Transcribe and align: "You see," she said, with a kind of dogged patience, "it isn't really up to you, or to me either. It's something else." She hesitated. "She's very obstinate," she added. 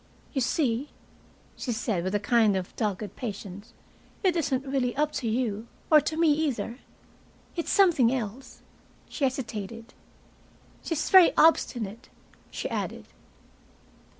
"You 0.33 0.41
see," 0.41 0.89
she 1.55 1.71
said, 1.71 2.03
with 2.03 2.15
a 2.15 2.19
kind 2.19 2.55
of 2.55 2.75
dogged 2.75 3.15
patience, 3.15 3.71
"it 4.23 4.35
isn't 4.35 4.65
really 4.65 4.95
up 4.95 5.11
to 5.21 5.29
you, 5.29 5.67
or 5.91 6.01
to 6.01 6.17
me 6.17 6.31
either. 6.33 6.79
It's 7.55 7.69
something 7.69 8.11
else." 8.11 8.63
She 9.07 9.25
hesitated. 9.25 9.93
"She's 10.81 11.11
very 11.11 11.37
obstinate," 11.37 12.09
she 12.49 12.67
added. 12.71 13.09